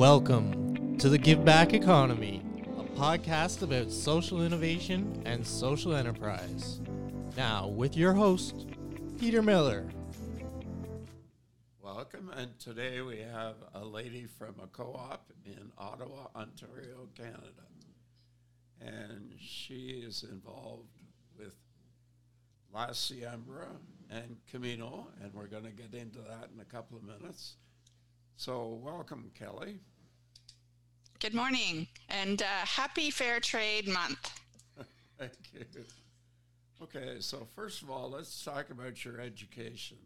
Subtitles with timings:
[0.00, 2.42] Welcome to the Give Back Economy,
[2.78, 6.80] a podcast about social innovation and social enterprise.
[7.36, 8.66] Now, with your host,
[9.18, 9.90] Peter Miller.
[11.82, 17.68] Welcome, and today we have a lady from a co op in Ottawa, Ontario, Canada.
[18.80, 20.96] And she is involved
[21.38, 21.56] with
[22.72, 23.68] La Siembra
[24.08, 27.56] and Camino, and we're going to get into that in a couple of minutes.
[28.40, 29.80] So, welcome, Kellie.
[31.18, 34.40] Good morning and uh, happy Fair Trade Month.
[35.18, 35.66] Thank you.
[36.82, 39.98] Okay, so first of all, let's talk about your education.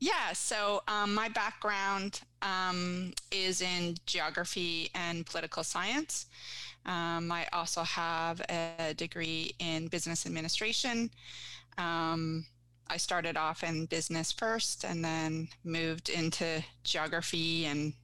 [0.00, 6.24] Yeah, so um, my background um, is in geography and political science.
[6.86, 11.10] Um, I also have a degree in business administration.
[11.76, 12.46] Um,
[12.88, 17.94] I started off in business first and then moved into geography and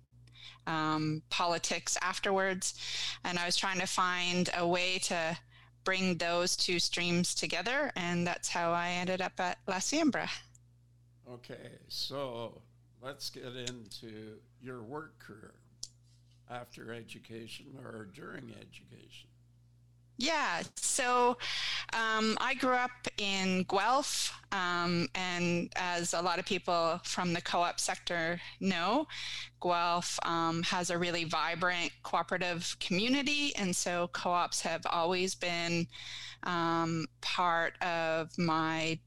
[0.66, 2.74] um, politics afterwards.
[3.24, 5.36] And I was trying to find a way to
[5.84, 7.90] bring those two streams together.
[7.96, 10.28] And that's how I ended up at La Siembra.
[11.28, 12.60] Okay, so
[13.02, 15.54] let's get into your work career
[16.50, 19.29] after education or during education.
[20.20, 21.38] Yeah, so
[21.94, 27.40] um, I grew up in Guelph, um, and as a lot of people from the
[27.40, 29.06] co op sector know,
[29.62, 35.86] Guelph um, has a really vibrant cooperative community, and so co ops have always been
[36.42, 38.98] um, part of my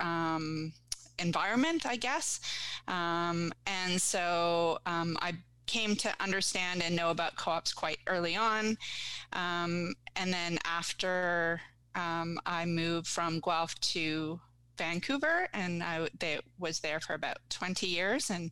[0.00, 0.72] um,
[1.18, 2.40] environment, I guess.
[2.88, 5.34] Um, and so I
[5.66, 8.76] came to understand and know about co-ops quite early on.
[9.32, 11.60] Um, and then after
[11.94, 14.40] um, I moved from Guelph to
[14.76, 18.50] Vancouver, and I they, was there for about 20 years and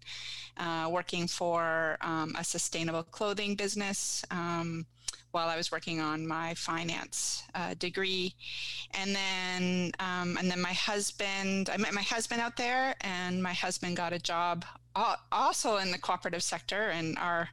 [0.57, 4.87] uh, working for um, a sustainable clothing business um,
[5.33, 8.35] while I was working on my finance uh, degree.
[8.93, 13.53] And then, um, and then my husband, I met my husband out there, and my
[13.53, 14.65] husband got a job
[14.95, 17.49] also in the cooperative sector, and our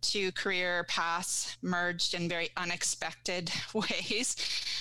[0.00, 4.36] two career paths merged in very unexpected ways,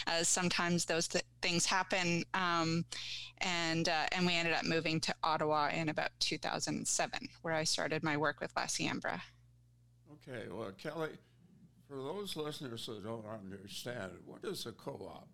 [0.06, 2.24] as sometimes those th- things happen.
[2.34, 2.86] Um,
[3.40, 8.04] and uh, and we ended up moving to Ottawa in about 2007, where I started
[8.04, 9.22] my work with La Siembra.
[10.14, 11.18] Okay, well, Kellie,
[11.88, 15.28] for those listeners who don't understand, what is a co-op?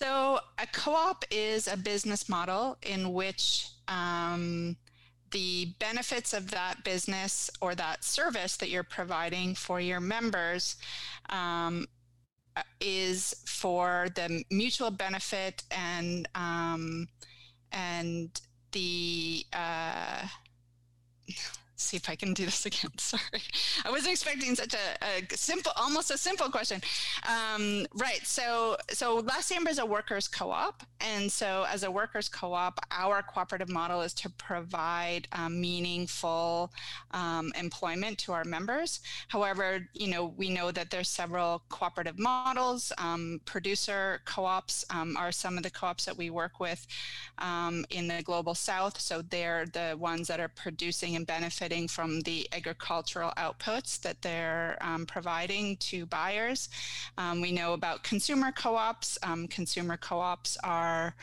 [0.00, 4.76] So a co-op is a business model in which um,
[5.32, 10.76] the benefits of that business or that service that you're providing for your members
[11.30, 11.88] um,
[12.80, 17.08] is for the mutual benefit and um,
[17.72, 20.28] and the uh,
[21.78, 22.90] see if I can do this again.
[22.98, 23.42] Sorry,
[23.84, 26.80] I wasn't expecting such a, a simple, almost a simple question.
[27.28, 28.20] Um, right.
[28.24, 33.22] So, so La Siembra is a workers' co-op, and so as a workers' co-op, our
[33.22, 36.72] cooperative model is to provide um, meaningful
[37.12, 39.00] um, employment to our members.
[39.28, 42.92] However, you know, we know that there's several cooperative models.
[42.98, 46.86] Um, producer co-ops um, are some of the co-ops that we work with
[47.38, 49.00] um, in the global South.
[49.00, 54.20] So they're the ones that are producing and benefiting benefiting from the agricultural outputs that
[54.22, 56.68] they're um, providing to buyers.
[57.16, 59.18] Um, we know about consumer co ops.
[59.22, 61.14] Um, consumer co ops are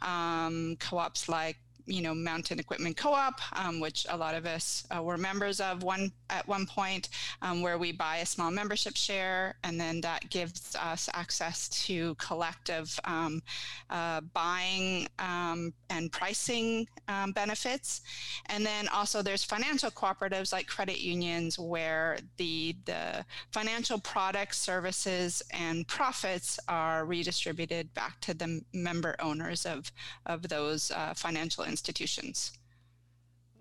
[0.00, 4.86] um, co ops like you know mountain equipment co-op um, which a lot of us
[4.96, 7.08] uh, were members of one at one point
[7.42, 12.14] um, where we buy a small membership share and then that gives us access to
[12.16, 13.42] collective um,
[13.90, 18.02] uh, buying um, and pricing um, benefits.
[18.46, 25.42] And then also there's financial cooperatives like credit unions where the the financial products services
[25.50, 29.92] and profits are redistributed back to the member owners of
[30.26, 32.52] of those uh, financial institutions.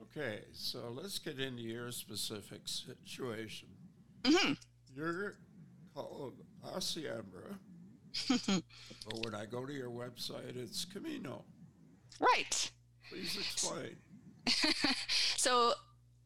[0.03, 3.69] Okay, so let's get into your specific situation.
[4.23, 4.53] Mm-hmm.
[4.93, 5.37] You're
[5.95, 7.57] called La Siembra,
[9.07, 11.45] but when I go to your website, it's Camino.
[12.19, 12.71] Right.
[13.09, 13.95] Please explain.
[15.37, 15.73] so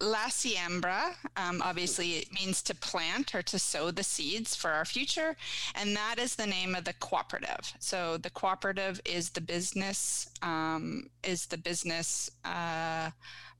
[0.01, 4.83] La Siembra, um, obviously, it means to plant or to sow the seeds for our
[4.83, 5.37] future.
[5.73, 7.73] And that is the name of the cooperative.
[7.79, 13.11] So the cooperative is the business, um, is the business uh,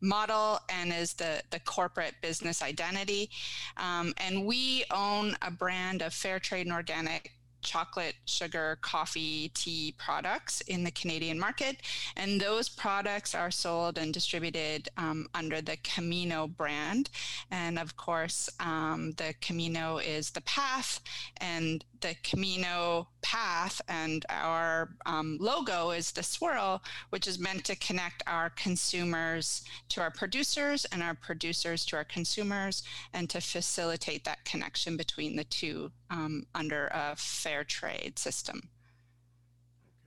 [0.02, 3.30] model and is the, the corporate business identity.
[3.78, 7.35] Um, and we own a brand of fair trade and organic
[7.66, 11.78] chocolate, sugar, coffee, tea products in the Canadian market.
[12.16, 17.10] And those products are sold and distributed um, under the Camino brand.
[17.52, 21.02] And of course, um, the Camino is the path,
[21.38, 27.76] and the Camino path and our um, logo is the swirl, which is meant to
[27.78, 32.84] connect our consumers to our producers and our producers to our consumers
[33.14, 38.70] and to facilitate that connection between the two um, under a fair trade system.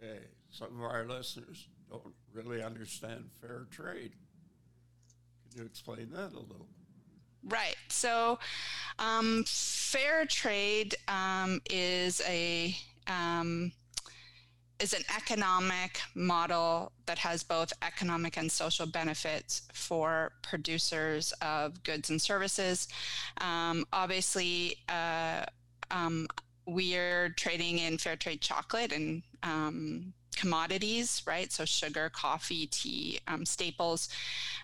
[0.03, 4.13] Okay, some of our listeners don't really understand fair trade.
[5.51, 6.69] Can you explain that a little?
[7.45, 7.77] Right.
[7.89, 8.39] So,
[8.99, 13.73] um, fair trade um, is a um,
[14.79, 22.11] is an economic model that has both economic and social benefits for producers of goods
[22.11, 22.87] and services.
[23.41, 25.45] Um, obviously, uh,
[25.91, 26.29] um,
[26.69, 31.51] we are trading in fair trade chocolate and um, commodities, right?
[31.51, 34.09] So sugar, coffee, tea, um, staples.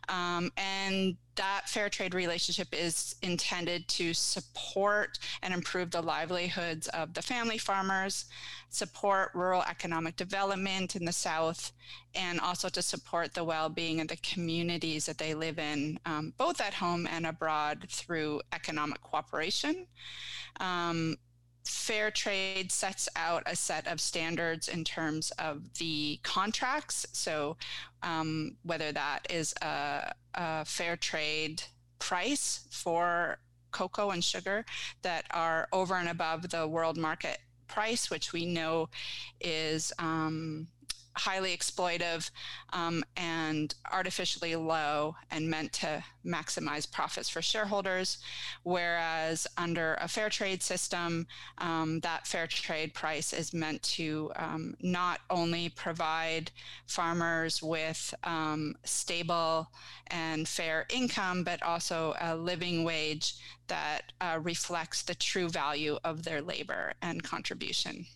[0.09, 7.15] Um, and that fair trade relationship is intended to support and improve the livelihoods of
[7.15, 8.27] the family farmers,
[8.69, 11.73] support rural economic development in the South,
[12.15, 16.35] and also to support the well being of the communities that they live in, um,
[16.37, 19.87] both at home and abroad through economic cooperation.
[20.61, 21.17] Um,
[21.65, 27.07] fair trade sets out a set of standards in terms of the contracts.
[27.13, 27.57] So,
[28.03, 31.63] um, whether that is a, a, fair trade
[31.99, 33.39] price for
[33.71, 34.65] cocoa and sugar
[35.03, 38.89] that are over and above the world market price, which we know
[39.41, 40.69] is um,
[41.17, 42.31] highly exploitive
[42.73, 48.19] um, and artificially low and meant to maximize profits for shareholders.
[48.63, 51.27] Whereas under a fair trade system,
[51.59, 56.51] um, that fair trade price is meant to um, not only provide
[56.87, 59.69] farmers with um, stable
[60.09, 63.35] and fair income, but also a living wage
[63.69, 68.07] that uh, reflects the true value of their labor and contribution.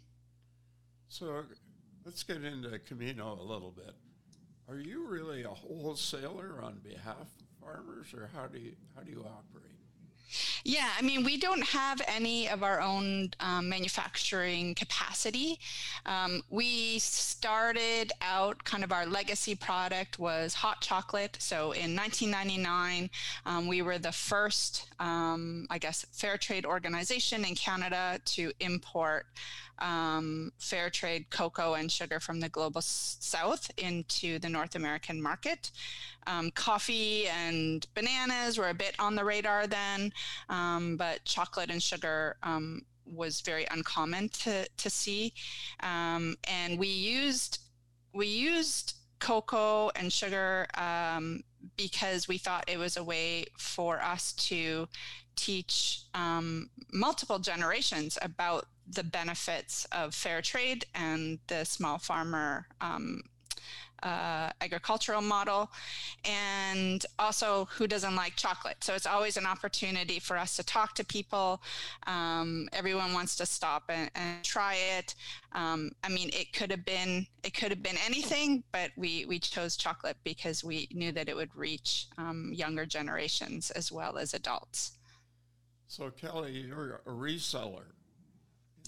[1.08, 1.44] So
[2.08, 3.92] Let's get into Camino a little bit.
[4.66, 9.10] Are you really a wholesaler on behalf of farmers, or how do you how do
[9.10, 10.57] you operate?
[10.64, 15.58] Yeah, I mean, we don't have any of our own um, manufacturing capacity.
[16.06, 21.36] Um, we started out kind of our legacy product was hot chocolate.
[21.40, 23.10] So in 1999,
[23.46, 29.26] um, we were the first, um, I guess, fair trade organization in Canada to import
[29.80, 35.70] um, fair trade cocoa and sugar from the global south into the North American market.
[36.26, 40.12] Um, coffee and bananas were a bit on the radar then,
[40.48, 45.32] um, but chocolate and sugar um, was very uncommon to, to see.
[45.80, 47.60] Um, and we used
[48.14, 51.42] we used cocoa and sugar um,
[51.76, 54.88] because we thought it was a way for us to
[55.36, 63.20] teach um, multiple generations about the benefits of fair trade and the small farmer um,
[64.02, 65.70] uh, agricultural model,
[66.24, 68.82] and also who doesn't like chocolate.
[68.82, 71.62] So it's always an opportunity for us to talk to people.
[72.06, 75.14] Um, everyone wants to stop and, and try it.
[75.52, 79.38] Um, I mean, it could have been it could have been anything, but we we
[79.38, 84.34] chose chocolate because we knew that it would reach um, younger generations as well as
[84.34, 84.92] adults.
[85.86, 87.86] So Kellie, you're a reseller.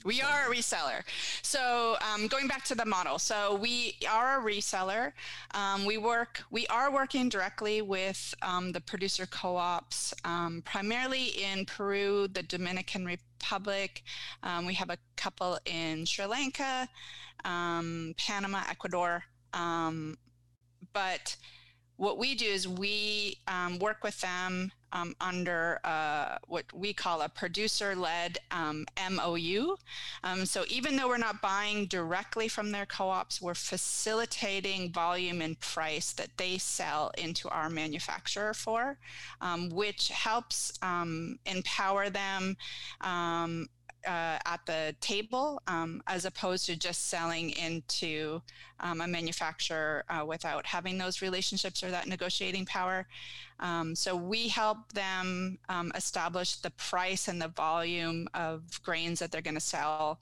[0.04, 1.02] We are a reseller.
[1.42, 5.12] So um, going back to the model, so we are a reseller.
[5.52, 11.66] Um, we work, we are working directly with um, the producer co-ops, um, primarily in
[11.66, 14.02] Peru, the Dominican Republic.
[14.42, 16.88] Um, we have a couple in Sri Lanka,
[17.44, 19.24] um, Panama, Ecuador.
[20.92, 21.36] but
[21.96, 23.38] what we do is we
[23.78, 29.76] work with them um, under uh, what we call a producer led um, MOU.
[30.24, 35.40] Um, so even though we're not buying directly from their co ops, we're facilitating volume
[35.40, 38.98] and price that they sell into our manufacturer for,
[39.40, 42.56] um, which helps um, empower them
[43.00, 43.68] um,
[44.06, 48.40] uh, at the table um, as opposed to just selling into
[48.80, 53.06] um, a manufacturer uh, without having those relationships or that negotiating power.
[53.58, 59.30] Um, so we help them um, establish the price and the volume of grains that
[59.30, 60.20] they're going to sell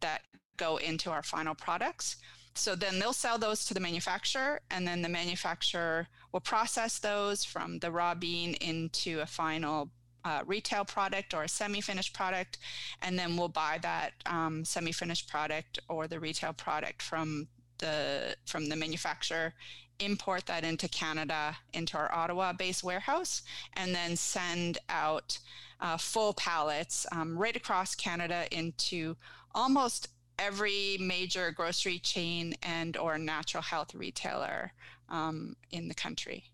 [0.00, 0.22] that
[0.56, 2.16] go into our final products.
[2.54, 7.44] So then they'll sell those to the manufacturer, and then the manufacturer will process those
[7.44, 9.90] from the raw bean into a final
[10.24, 12.58] uh, retail product or a semi-finished product,
[13.02, 18.68] and then we'll buy that um, semi-finished product or the retail product from the from
[18.68, 19.52] the manufacturer
[20.00, 23.42] import that into Canada into our Ottawa based warehouse
[23.74, 25.38] and then send out
[25.80, 29.16] uh, full pallets um, right across Canada into
[29.54, 34.72] almost every major grocery chain and or natural health retailer
[35.08, 36.44] um, in the country.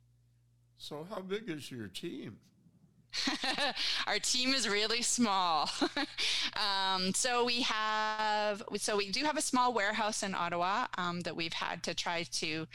[0.77, 2.39] So how big is your team?
[4.07, 5.71] Our team is really small.
[6.57, 11.35] um, so we have, so we do have a small warehouse in Ottawa um, that
[11.37, 12.67] we've had to try to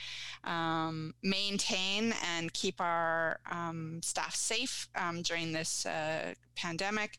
[0.43, 7.17] um, maintain and keep our um, staff safe um, during this uh, pandemic.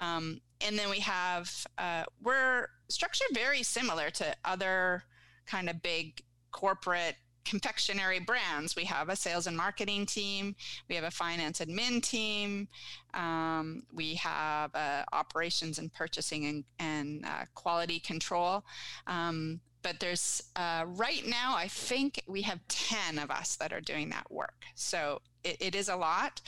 [0.00, 5.04] Um, and then we have, uh, we're structured very similar to other
[5.46, 8.76] kind of big corporate confectionery brands.
[8.76, 10.56] We have a sales and marketing team.
[10.88, 12.68] We have a finance admin team.
[13.12, 18.64] Um, we have uh, operations and purchasing and, and uh, quality control.
[19.06, 23.82] Um, but there's uh, right now, I think we have 10 of us that are
[23.82, 24.64] doing that work.
[24.74, 26.40] So it, it is a lot.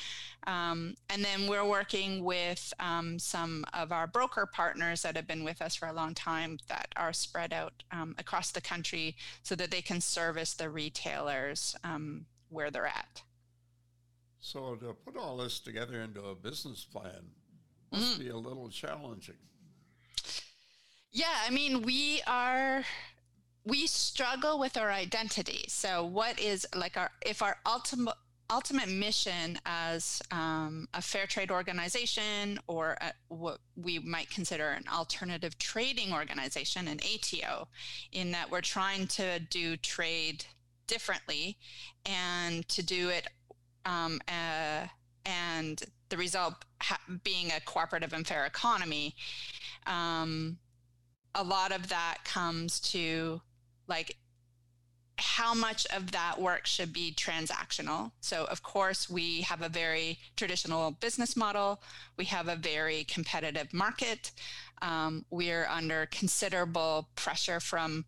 [0.47, 5.45] Um, and then we're working with um, some of our broker partners that have been
[5.45, 9.55] with us for a long time that are spread out um, across the country so
[9.55, 13.23] that they can service the retailers um, where they're at.
[14.40, 17.33] So to put all this together into a business plan
[17.93, 18.25] must mm.
[18.25, 19.35] be a little challenging.
[21.12, 22.85] Yeah, I mean, we are
[23.66, 25.64] we struggle with our identity.
[25.68, 28.14] So, what is like our if our ultimate
[28.49, 34.85] ultimate mission as um, a fair trade organization or a, what we might consider an
[34.92, 37.66] alternative trading organization, an ATO,
[38.12, 40.44] in that we're trying to do trade
[40.87, 41.58] differently
[42.04, 43.26] and to do it
[43.85, 44.87] um, uh,
[45.25, 49.16] and the result ha- being a cooperative and fair economy.
[49.88, 50.58] Um,
[51.35, 53.40] a lot of that comes to
[53.88, 54.16] like
[55.19, 58.11] how much of that work should be transactional.
[58.21, 61.83] So, of course, we have a very traditional business model.
[62.16, 64.33] We have a very competitive market.
[64.83, 68.05] Um, we're under considerable pressure from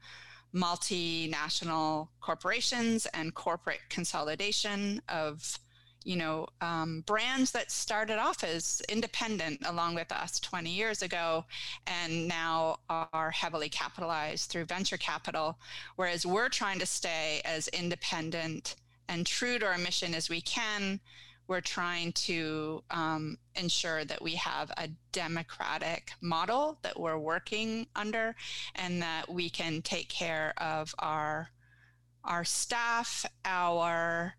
[0.55, 5.59] multinational corporations and corporate consolidation of
[6.05, 11.45] you know, um, brands that started off as independent along with us 20 years ago
[11.87, 15.59] and now are heavily capitalized through venture capital,
[15.97, 18.77] whereas we're trying to stay as independent
[19.09, 21.01] and true to our mission as we can.
[21.47, 28.37] We're trying to um, ensure that we have a democratic model that we're working under
[28.75, 31.51] and that we can take care of our
[32.25, 34.35] our staff, our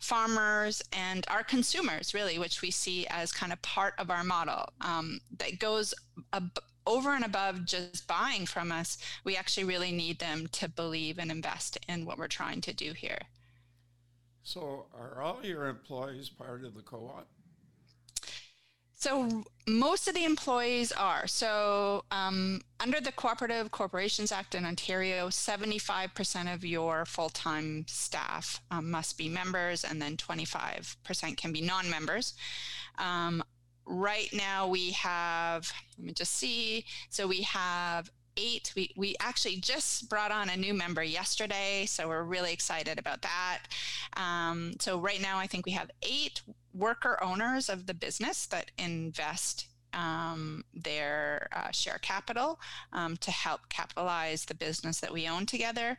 [0.00, 4.70] farmers and our consumers, really, which we see as kind of part of our model
[4.80, 5.94] um, that goes
[6.32, 8.98] ab- over and above just buying from us.
[9.24, 12.92] We actually really need them to believe and invest in what we're trying to do
[12.92, 13.20] here.
[14.42, 17.28] So, are all your employees part of the co op?
[19.00, 21.26] So most of the employees are.
[21.26, 28.90] So um, under the Cooperative Corporations Act in Ontario, 75% of your full-time staff um,
[28.90, 32.34] must be members, and then 25% can be non-members.
[32.98, 33.42] Um,
[33.86, 36.84] right now we have, let me just see.
[37.08, 38.72] So we have eight.
[38.76, 43.22] We, we actually just brought on a new member yesterday, so we're really excited about
[43.22, 43.60] that.
[44.16, 46.42] Um, so right now, I think we have eight
[46.74, 52.60] worker owners of the business that invest um, their uh, share capital
[52.92, 55.98] um, to help capitalize the business that we own together.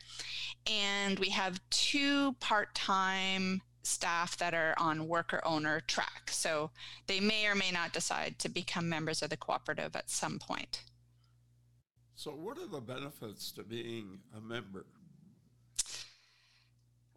[0.69, 6.29] And we have two part time staff that are on worker owner track.
[6.29, 6.71] So
[7.07, 10.83] they may or may not decide to become members of the cooperative at some point.
[12.15, 14.85] So, what are the benefits to being a member?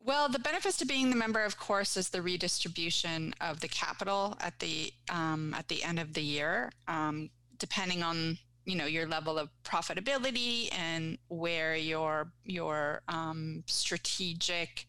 [0.06, 4.36] Well, the benefits to being the member, of course, is the redistribution of the capital
[4.38, 9.06] at the um, at the end of the year, um, depending on you know your
[9.06, 14.84] level of profitability and where your your um, strategic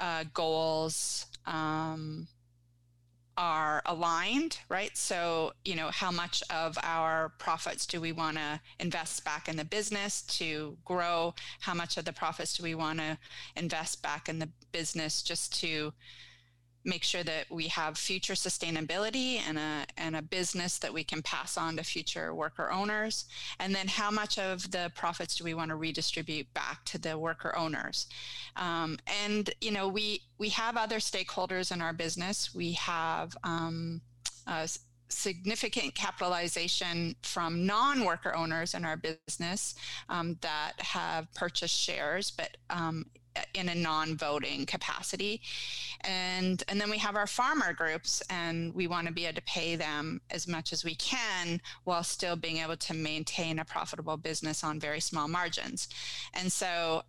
[0.00, 2.26] uh, goals um,
[3.40, 4.94] are aligned, right?
[4.98, 9.56] So, you know, how much of our profits do we want to invest back in
[9.56, 11.34] the business to grow?
[11.60, 13.16] How much of the profits do we want to
[13.56, 15.94] invest back in the business just to
[16.84, 21.22] make sure that we have future sustainability and a, and a business that we can
[21.22, 23.26] pass on to future worker owners?
[23.58, 27.18] And then how much of the profits do we want to redistribute back to the
[27.18, 28.06] worker owners?
[28.56, 32.54] Um, and, you know, we, we have other stakeholders in our business.
[32.54, 34.00] We have um,
[35.08, 39.74] significant capitalization from non-worker owners in our business
[40.08, 43.04] um, that have purchased shares, but um,
[43.54, 45.40] in a non-voting capacity
[46.02, 49.42] and and then we have our farmer groups and we want to be able to
[49.42, 54.16] pay them as much as we can while still being able to maintain a profitable
[54.16, 55.88] business on very small margins
[56.34, 57.02] and so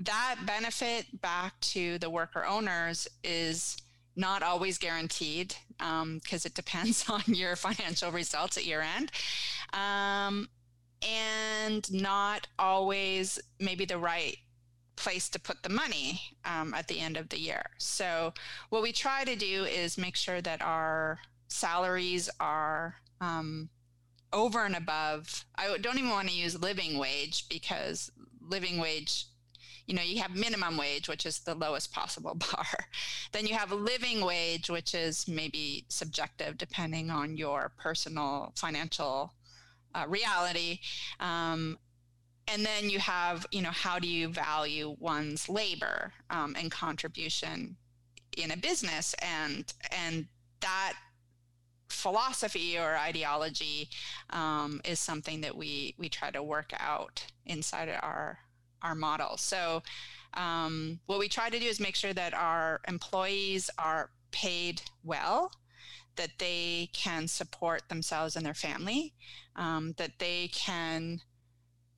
[0.00, 3.76] that benefit back to the worker owners is
[4.16, 9.10] not always guaranteed because um, it depends on your financial results at year end.
[9.72, 10.48] Um,
[11.06, 14.38] and not always maybe the right
[14.96, 17.70] place to put the money um, at the end of the year.
[17.78, 18.32] So,
[18.70, 23.68] what we try to do is make sure that our salaries are um,
[24.32, 25.44] over and above.
[25.56, 28.10] I don't even want to use living wage because
[28.40, 29.26] living wage
[29.86, 32.66] you know you have minimum wage which is the lowest possible bar
[33.32, 39.34] then you have living wage which is maybe subjective depending on your personal financial
[39.94, 40.80] uh, reality
[41.20, 41.78] um,
[42.48, 47.76] and then you have you know how do you value one's labor um, and contribution
[48.36, 50.26] in a business and and
[50.60, 50.94] that
[51.88, 53.88] philosophy or ideology
[54.30, 58.38] um, is something that we we try to work out inside our
[58.84, 59.36] our model.
[59.36, 59.82] So,
[60.34, 65.50] um, what we try to do is make sure that our employees are paid well,
[66.16, 69.14] that they can support themselves and their family,
[69.56, 71.20] um, that they can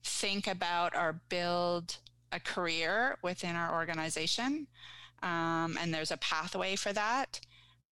[0.07, 1.97] think about or build
[2.31, 4.67] a career within our organization.
[5.23, 7.39] Um, and there's a pathway for that.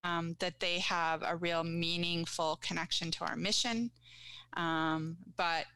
[0.04, 3.90] Um, that they have a real meaningful connection to our mission.
[4.56, 5.66] Um, but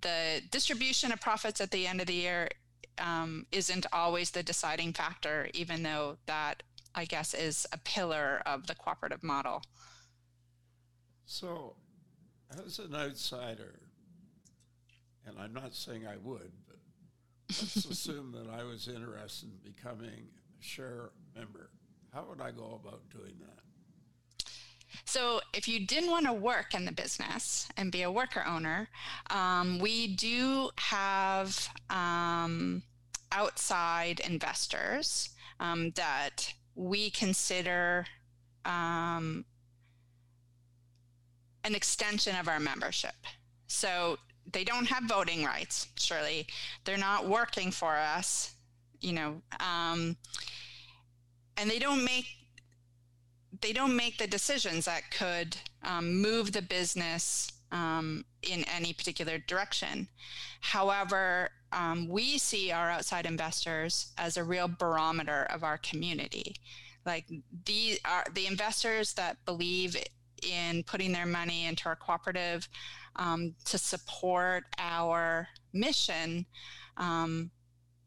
[0.00, 2.48] the distribution of profits at the end of the year
[2.98, 6.62] um, isn't always the deciding factor, even though that,
[6.94, 9.62] I guess, is a pillar of the cooperative model.
[11.26, 11.76] So,
[12.64, 13.80] as an outsider,
[15.28, 16.78] and I'm not saying I would, but
[17.48, 20.28] let's assume that I was interested in becoming
[20.60, 21.70] a share member.
[22.12, 23.58] How would I go about doing that?
[25.04, 28.88] So, if you didn't want to work in the business and be a worker owner,
[29.30, 32.82] um, we do have um,
[33.32, 38.06] outside investors um, that we consider
[38.64, 39.44] um,
[41.64, 43.14] an extension of our membership.
[43.66, 44.18] So,
[44.52, 46.46] they don't have voting rights, surely.
[46.84, 48.54] They're not working for us,
[49.00, 50.16] you know, um,
[51.56, 52.26] and they don't make
[53.60, 59.38] they don't make the decisions that could um, move the business um, in any particular
[59.38, 60.06] direction.
[60.60, 66.56] However, um, we see our outside investors as a real barometer of our community.
[67.04, 67.26] Like
[67.64, 69.96] the are the investors that believe
[70.42, 72.68] in putting their money into our cooperative
[73.18, 76.46] um, to support our mission
[76.96, 77.50] um,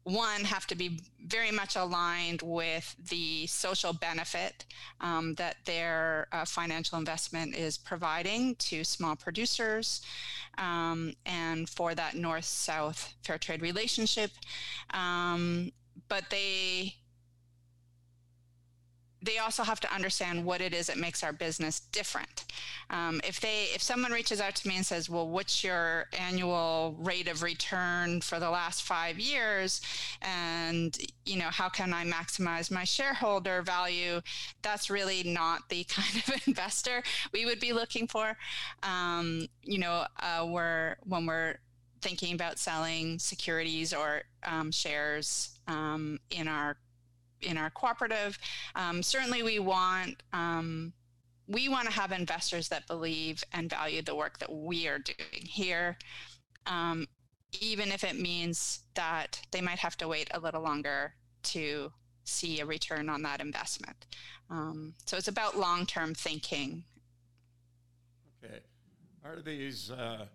[0.04, 4.64] one have to be very much aligned with the social benefit
[5.00, 10.02] um, that their uh, financial investment is providing to small producers
[10.58, 14.32] um, and for that north south fair trade relationship.
[14.90, 15.70] Um,
[16.08, 16.96] but they
[19.22, 22.44] they also have to understand what it is that makes our business different.
[22.90, 26.96] Um, if they, if someone reaches out to me and says, "Well, what's your annual
[26.98, 29.80] rate of return for the last five years?"
[30.20, 34.20] and you know, how can I maximize my shareholder value?
[34.62, 38.36] That's really not the kind of investor we would be looking for.
[38.82, 41.56] Um, you know, uh, we're when we're
[42.02, 46.76] thinking about selling securities or um, shares um, in our
[47.42, 48.38] in our cooperative.
[48.74, 50.92] Um, certainly, we want um,
[51.48, 55.44] we want to have investors that believe and value the work that we are doing
[55.44, 55.98] here,
[56.66, 57.06] um,
[57.60, 61.92] even if it means that they might have to wait a little longer to
[62.24, 64.06] see a return on that investment.
[64.50, 66.84] Um, so it's about long term thinking.
[68.44, 68.60] Okay.
[69.24, 70.26] Are these uh,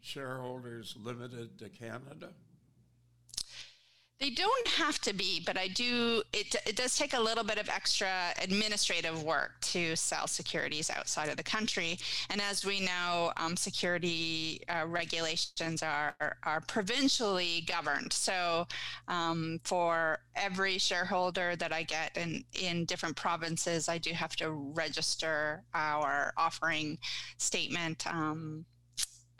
[0.00, 2.30] shareholders limited to Canada?
[4.20, 6.22] They don't have to be, but I do.
[6.32, 11.28] It, it does take a little bit of extra administrative work to sell securities outside
[11.28, 11.98] of the country.
[12.30, 18.12] And as we know, um, security uh, regulations are, are provincially governed.
[18.12, 18.68] So
[19.08, 24.52] um, for every shareholder that I get in, in different provinces, I do have to
[24.52, 26.98] register our offering
[27.36, 28.06] statement.
[28.06, 28.64] Um,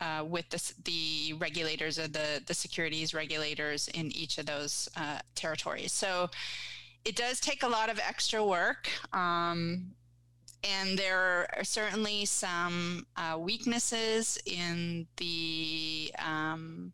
[0.00, 5.18] uh, with the, the regulators or the, the securities regulators in each of those uh,
[5.34, 5.92] territories.
[5.92, 6.30] So
[7.04, 8.88] it does take a lot of extra work.
[9.12, 9.94] Um,
[10.64, 16.92] and there are certainly some uh, weaknesses in the um,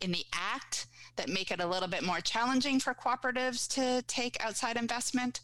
[0.00, 4.42] in the act that make it a little bit more challenging for cooperatives to take
[4.44, 5.40] outside investment.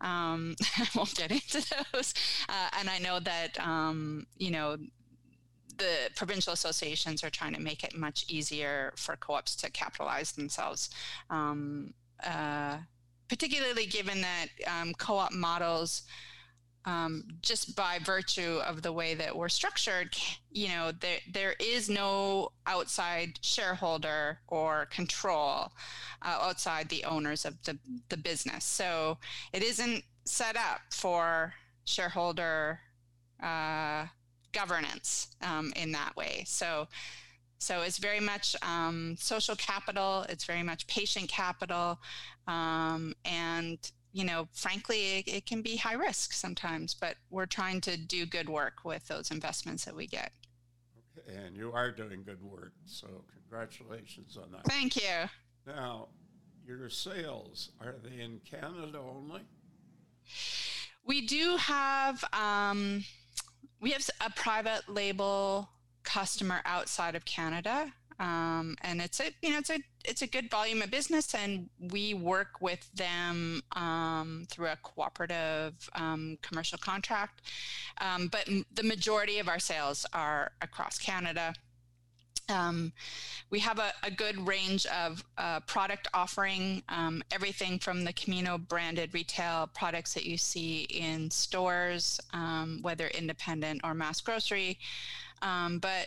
[0.00, 2.12] Um, I won't get into those,
[2.48, 4.76] uh, and I know that um, you know
[5.78, 10.90] the provincial associations are trying to make it much easier for co-ops to capitalize themselves.
[11.30, 12.78] Um, uh,
[13.28, 16.02] particularly given that um, co-op models
[16.84, 20.16] um, just by virtue of the way that we're structured,
[20.50, 25.72] you know, there there is no outside shareholder or control
[26.22, 28.64] uh, outside the owners of the the business.
[28.64, 29.18] So
[29.52, 31.54] it isn't set up for
[31.84, 32.80] shareholder
[33.42, 34.06] uh,
[34.52, 36.44] governance um, in that way.
[36.46, 36.88] So.
[37.58, 40.26] So it's very much um, social capital.
[40.28, 42.00] It's very much patient capital,
[42.48, 43.78] um, and
[44.12, 48.26] you know, frankly, it, it, can be high risk sometimes, but we're trying to do
[48.26, 50.32] good work with those investments that we get.
[51.16, 54.64] Okay, and you are doing good work, so congratulations on that.
[54.64, 55.28] Thank you.
[55.66, 56.08] Now,
[56.66, 59.42] your sales, are they in Canada only?
[61.04, 63.04] We do have, um,
[63.82, 65.68] we have a private label
[66.04, 67.92] customer outside of Canada.
[68.18, 71.68] Um, and it's a you know it's a it's a good volume of business, and
[71.80, 77.42] we work with them um, through a cooperative um, commercial contract.
[78.00, 81.54] Um, but m- the majority of our sales are across Canada.
[82.52, 82.92] Um,
[83.50, 88.58] we have a, a, good range of uh, product offering, um, everything from the Camino
[88.58, 92.20] branded retail products that you see in stores,
[92.82, 94.78] whether independent or mass grocery.
[95.40, 96.06] but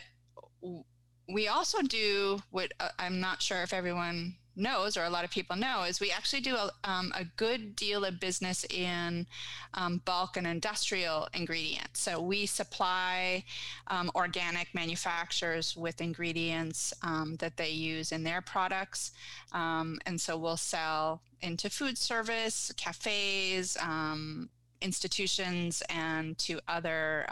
[1.28, 5.30] we also do what uh, I'm not sure if everyone knows or a lot of
[5.30, 9.26] people know is we actually do a, um, a good deal of business in
[9.74, 12.00] um, bulk and industrial ingredients.
[12.00, 13.44] So we supply
[13.88, 19.12] um, organic manufacturers with ingredients um, that they use in their products.
[19.52, 24.48] Um, and so we'll sell into food service, cafes, um,
[24.80, 27.26] institutions, and to other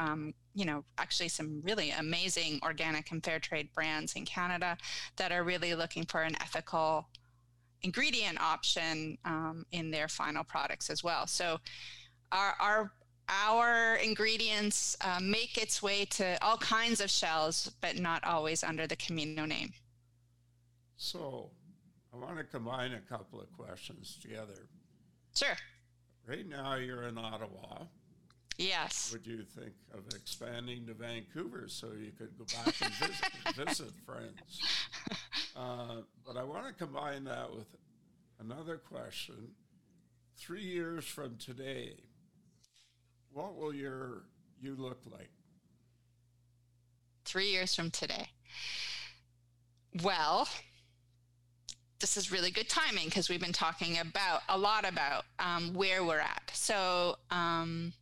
[0.55, 4.77] you know, actually some really amazing organic and fair trade brands in Canada
[5.17, 7.09] that are really looking for an ethical
[7.83, 11.27] ingredient option um, in their final products as well.
[11.27, 11.61] So
[12.33, 12.93] our, our
[13.29, 18.87] our ingredients uh, make its way to all kinds of shells, but not always under
[18.87, 19.73] the Camino name.
[20.97, 21.51] So
[22.13, 24.69] I want to combine a couple of questions together.
[25.35, 25.57] Sure.
[26.27, 27.85] Right now you're in Ottawa.
[28.57, 29.11] Yes.
[29.13, 33.93] Would you think of expanding to Vancouver so you could go back and visit, visit
[34.07, 34.63] friends?
[35.57, 37.67] Uh, but I want to combine that with
[38.39, 39.49] another question.
[40.37, 41.95] Three years from today,
[43.33, 44.23] what will your
[44.61, 45.31] you look like?
[47.25, 48.29] Three years from today.
[50.03, 50.49] Well,
[51.99, 56.05] this is really good timing because we've been talking about a lot about um, where
[56.05, 56.53] we're at.
[56.55, 57.17] So.
[57.33, 57.93] Um,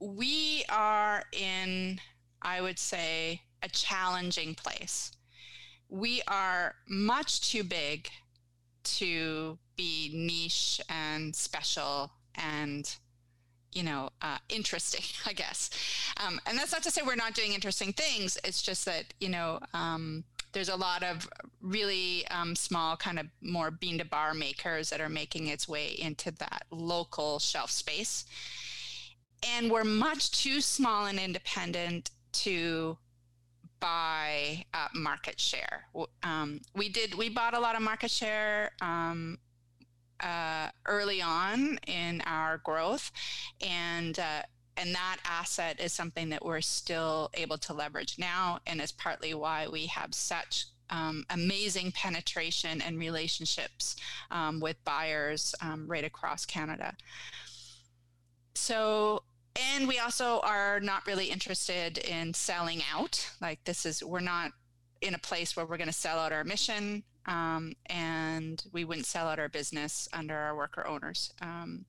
[0.00, 2.00] we are in,
[2.40, 5.12] I would say, a challenging place.
[5.88, 8.08] We are much too big
[8.82, 12.96] to be niche and special and
[13.72, 15.70] you know uh, interesting i guess.
[16.16, 18.38] Um, and that's not to say we're not doing interesting things.
[18.42, 21.28] It's just that you know um, there's a lot of
[21.60, 25.88] really um, small kind of more bean to bar makers that are making its way
[25.98, 28.24] into that local shelf space
[29.42, 32.96] and we're much too small and independent to
[33.80, 35.86] buy uh, market share.
[36.22, 39.38] Um, we did we bought a lot of market share um,
[40.20, 43.10] uh, early on in our growth,
[43.66, 44.42] and uh,
[44.76, 49.34] and that asset is something that we're still able to leverage now, and is partly
[49.34, 53.96] why we have such um, amazing penetration and relationships
[54.30, 56.94] um, with buyers um, right across Canada.
[58.54, 59.22] So
[59.60, 63.30] and we also are not really interested in selling out.
[63.40, 64.52] Like this is, we're not
[65.00, 69.06] in a place where we're going to sell out our mission, um, and we wouldn't
[69.06, 71.32] sell out our business under our worker owners.
[71.40, 71.84] Um,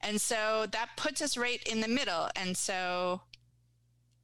[0.00, 2.28] and so that puts us right in the middle.
[2.36, 3.22] And so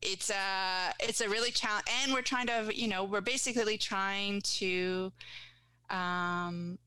[0.03, 4.41] it's a it's a really challenge, and we're trying to, you know, we're basically trying
[4.43, 5.13] to
[5.91, 6.79] um,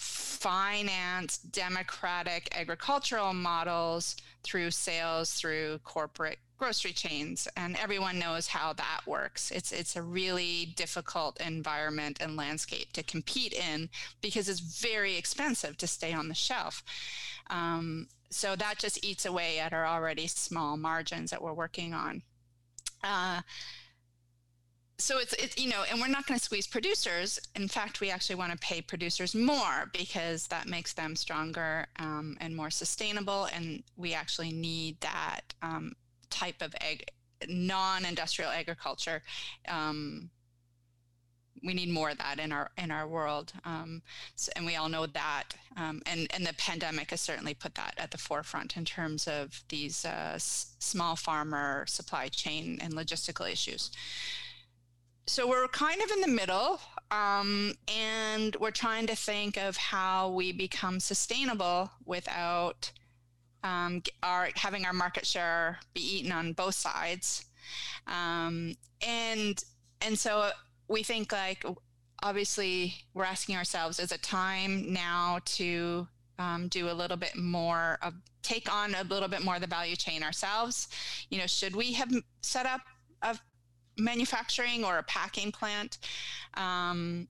[0.00, 7.46] finance democratic agricultural models through sales through corporate grocery chains.
[7.56, 9.50] And everyone knows how that works.
[9.50, 13.90] It's it's a really difficult environment and landscape to compete in
[14.22, 16.82] because it's very expensive to stay on the shelf.
[17.48, 22.22] Um, so that just eats away at our already small margins that we're working on.
[23.02, 23.42] Uh,
[25.00, 27.40] so it's it's you know and we're not going to squeeze producers.
[27.56, 32.36] In fact we actually want to pay producers more because that makes them stronger um,
[32.40, 33.48] and more sustainable.
[33.54, 35.94] And we actually need that um,
[36.28, 37.10] type of ag-
[37.48, 39.22] non-industrial agriculture.
[39.68, 40.30] Um,
[41.62, 43.52] we need more of that in our in our world.
[43.64, 44.02] Um,
[44.34, 45.54] so, and we all know that.
[45.76, 49.62] Um, and and the pandemic has certainly put that at the forefront in terms of
[49.68, 53.90] these uh, s- small farmer supply chain and logistical issues
[55.26, 56.80] so we're kind of in the middle
[57.10, 62.90] um, and we're trying to think of how we become sustainable without
[63.62, 67.44] um, our having our market share be eaten on both sides.
[68.06, 68.74] Um,
[69.06, 69.62] and
[70.00, 70.50] and so
[70.88, 71.64] we think like
[72.22, 76.06] obviously we're asking ourselves is it time now to
[76.38, 79.66] um, do a little bit more of take on a little bit more of the
[79.66, 80.88] value chain ourselves?
[81.28, 82.10] You know should we have
[82.42, 82.82] set up
[83.22, 83.36] a
[84.00, 85.98] manufacturing or a packing plant
[86.54, 87.28] um,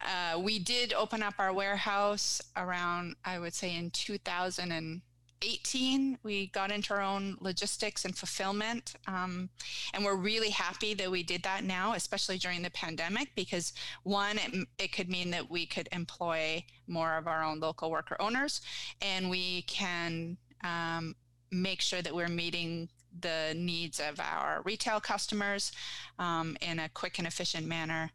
[0.00, 6.18] uh, we did open up our warehouse around i would say in 2018.
[6.22, 8.94] we got into our own logistics and fulfillment.
[9.06, 9.48] Um,
[9.94, 13.72] and we're really happy that we did that now, especially during the pandemic, because
[14.04, 18.16] one, it, it, could mean that we could employ more of our own local worker
[18.20, 18.60] owners
[19.00, 21.14] and we can um,
[21.50, 22.88] make sure that we're meeting
[23.20, 25.72] the needs of our retail customers
[26.18, 28.10] um, in a quick and efficient manner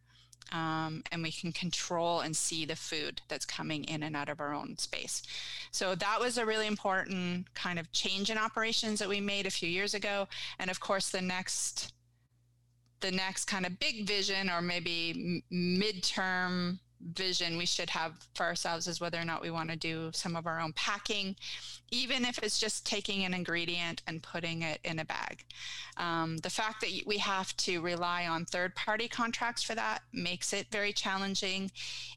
[0.52, 4.40] um, and we can control and see the food that's coming in and out of
[4.40, 5.24] our own space.
[5.72, 9.52] So that was a really important kind of change in operations that we made a
[9.52, 10.28] few years ago.
[10.60, 11.94] And of course, the next
[13.00, 16.80] the next kind of big vision or maybe midterm
[17.14, 20.36] vision we should have for ourselves is whether or not we want to do some
[20.36, 21.36] of our own packing,
[21.92, 25.44] even if it's just taking an ingredient and putting it in a bag.
[25.98, 30.54] Um, the fact that we have to rely on third party contracts for that makes
[30.54, 31.72] it very challenging.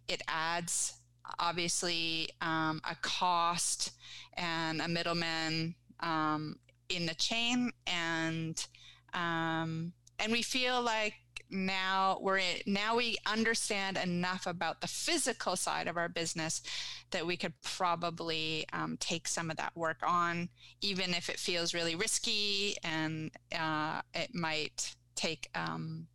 [0.08, 0.94] It adds,
[1.38, 3.92] obviously, um, a cost
[4.34, 7.72] and a middleman um, in the chain.
[7.86, 8.64] And
[9.14, 11.14] um, and we feel like
[11.50, 16.62] now we're in, now we understand enough about the physical side of our business
[17.10, 20.48] that we could probably um, take some of that work on,
[20.80, 26.06] even if it feels really risky and uh, it might take um,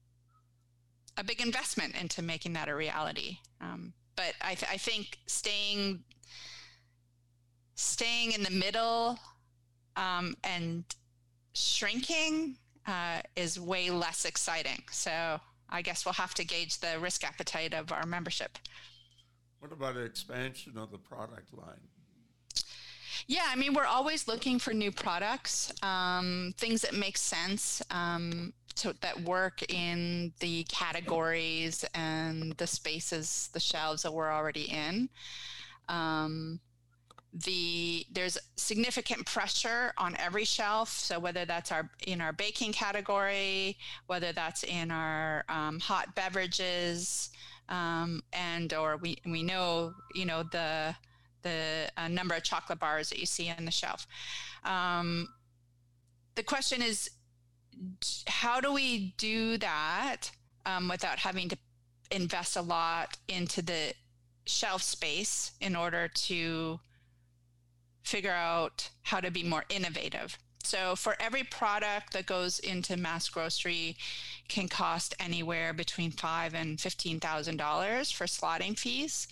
[1.18, 3.38] a big investment into making that a reality.
[3.60, 6.04] Um, but I, th- I think staying
[7.76, 9.18] staying in the middle
[9.96, 10.84] um, and
[11.54, 14.84] shrinking uh, is way less exciting.
[14.92, 15.40] So
[15.70, 18.58] I guess we'll have to gauge the risk appetite of our membership.
[19.60, 21.88] What about expansion of the product line?
[23.28, 28.54] Yeah, I mean, we're always looking for new products, um, things that make sense, um,
[28.76, 35.10] to, that work in the categories and the spaces, the shelves that we're already in.
[35.88, 36.60] Um,
[37.34, 40.90] the there's significant pressure on every shelf.
[40.90, 47.30] So whether that's our in our baking category whether that's in our um, hot beverages
[47.70, 50.96] um, and or we we know you know the
[51.42, 54.06] the uh, number of chocolate bars that you see on the shelf.
[54.64, 55.28] Um,
[56.36, 57.10] the question is
[58.28, 60.30] how do we do that
[60.66, 61.58] um, without having to
[62.12, 63.94] invest a lot into the
[64.46, 66.80] shelf space in order to
[68.04, 70.38] figure out how to be more innovative.
[70.64, 73.98] So for every product that goes into mass grocery
[74.48, 79.28] can cost anywhere between five and fifteen thousand dollars for slotting fees.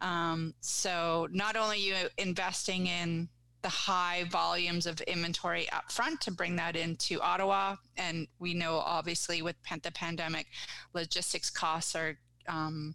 [0.00, 3.28] Um, so not only you investing in
[3.62, 8.76] the high volumes of inventory up front to bring that into Ottawa, and we know
[8.76, 10.46] obviously with the pandemic,
[10.94, 12.94] logistics costs are um,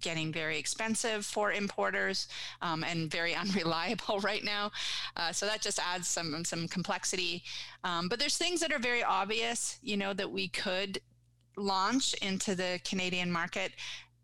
[0.00, 2.28] getting very expensive for importers
[2.62, 4.70] um, and very unreliable right now.
[5.16, 7.42] Uh, so that just adds some some complexity.
[7.82, 11.00] Um, but there's things that are very obvious, you know, that we could
[11.56, 13.72] launch into the Canadian market.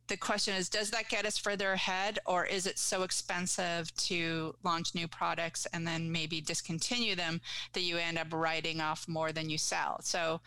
[0.08, 4.56] The question is, does that get us further ahead, or is it so expensive to
[4.64, 7.40] launch new products and then maybe discontinue them
[7.74, 10.00] that you end up writing off more than you sell?
[10.02, 10.40] So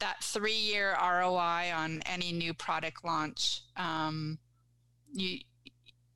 [0.00, 4.38] that three-year ROI on any new product launch um,
[5.12, 5.40] you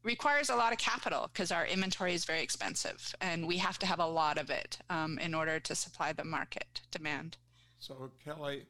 [0.02, 3.86] requires a lot of capital because our inventory is very expensive and we have to
[3.86, 7.36] have a lot of it um, in order to supply the market demand.
[7.78, 8.64] So, Kellie,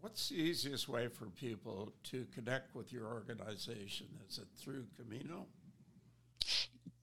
[0.00, 4.06] what's the easiest way for people to connect with your organization?
[4.28, 5.46] Is it through Camino?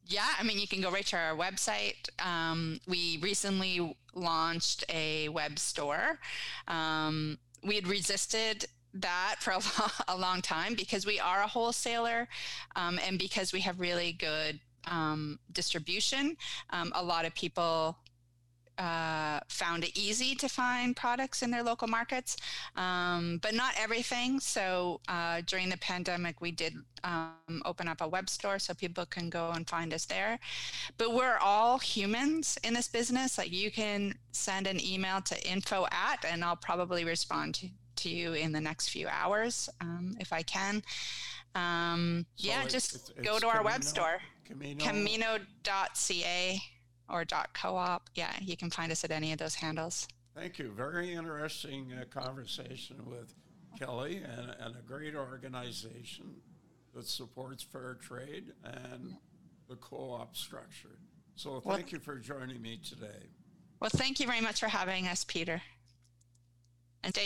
[0.05, 2.09] Yeah, I mean, you can go right to our website.
[2.25, 6.19] Um, we recently launched a web store.
[6.67, 8.65] Um, we had resisted
[9.01, 12.27] that for a, long, a long time because we are a wholesaler
[12.75, 16.37] um, and because we have really good um, distribution.
[16.69, 17.97] Um, a lot of people
[18.77, 22.37] uh, found it easy to find products in their local markets,
[22.75, 24.39] um, but not everything.
[24.39, 29.05] So uh, during the pandemic, we did um, open up a web store so people
[29.05, 30.39] can go and find us there.
[30.97, 33.37] But we're all humans in this business.
[33.37, 38.09] Like you can send an email to info at, and I'll probably respond to, to
[38.09, 40.81] you in the next few hours um, if I can.
[41.55, 44.83] Um, So yeah, it's- just it's- go it's to our web store, Camino.
[44.83, 46.61] camino.ca
[47.09, 48.01] or .coop.
[48.15, 50.07] Yeah, you can find us at any of those handles.
[50.35, 50.71] Thank you.
[50.71, 53.33] Very interesting uh, conversation with
[53.79, 56.35] Kellie and, and a great organization
[56.93, 59.15] that supports fair trade and
[59.67, 60.99] the co-op structure.
[61.35, 63.29] So Well- thank you for joining me today.
[63.79, 65.61] Well, thank you very much for having us, Peter.